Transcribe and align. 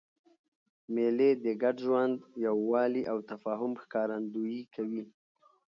مېلې 0.93 1.29
د 1.43 1.45
ګډ 1.61 1.75
ژوند، 1.85 2.15
یووالي 2.45 3.03
او 3.11 3.17
تفاهم 3.31 3.71
ښکارندویي 3.81 4.63
کوي. 4.75 5.03